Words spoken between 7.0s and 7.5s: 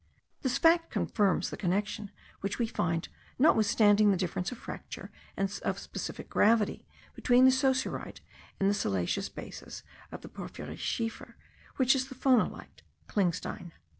between